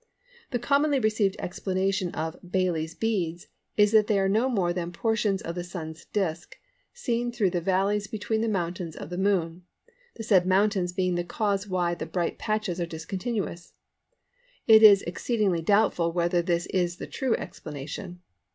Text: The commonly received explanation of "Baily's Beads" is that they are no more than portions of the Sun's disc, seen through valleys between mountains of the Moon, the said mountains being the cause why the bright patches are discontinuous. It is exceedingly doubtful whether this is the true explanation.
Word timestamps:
The 0.49 0.57
commonly 0.57 0.97
received 0.99 1.35
explanation 1.37 2.09
of 2.15 2.35
"Baily's 2.43 2.95
Beads" 2.95 3.49
is 3.77 3.91
that 3.91 4.07
they 4.07 4.17
are 4.19 4.27
no 4.27 4.49
more 4.49 4.73
than 4.73 4.91
portions 4.91 5.43
of 5.43 5.53
the 5.53 5.63
Sun's 5.63 6.05
disc, 6.05 6.57
seen 6.91 7.31
through 7.31 7.51
valleys 7.51 8.07
between 8.07 8.51
mountains 8.51 8.95
of 8.95 9.11
the 9.11 9.17
Moon, 9.19 9.61
the 10.15 10.23
said 10.23 10.47
mountains 10.47 10.91
being 10.91 11.13
the 11.13 11.23
cause 11.23 11.67
why 11.67 11.93
the 11.93 12.07
bright 12.07 12.39
patches 12.39 12.81
are 12.81 12.87
discontinuous. 12.87 13.73
It 14.65 14.81
is 14.81 15.03
exceedingly 15.03 15.61
doubtful 15.61 16.11
whether 16.11 16.41
this 16.41 16.65
is 16.73 16.95
the 16.97 17.05
true 17.05 17.35
explanation. 17.35 18.21